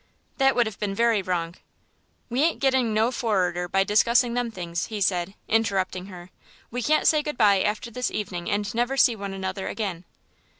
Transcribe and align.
"That 0.39 0.55
would 0.55 0.65
have 0.65 0.79
been 0.79 0.95
very 0.95 1.21
wrong." 1.21 1.53
"We 2.27 2.41
ain't 2.41 2.59
getting 2.59 2.91
no 2.91 3.11
for'arder 3.11 3.67
by 3.67 3.83
discussing 3.83 4.33
them 4.33 4.49
things," 4.49 4.87
he 4.87 4.99
said, 4.99 5.35
interrupting 5.47 6.07
her. 6.07 6.31
"We 6.71 6.81
can't 6.81 7.05
say 7.05 7.21
good 7.21 7.37
bye 7.37 7.61
after 7.61 7.91
this 7.91 8.09
evening 8.09 8.49
and 8.49 8.73
never 8.73 8.97
see 8.97 9.15
one 9.15 9.31
another 9.35 9.67
again." 9.67 10.05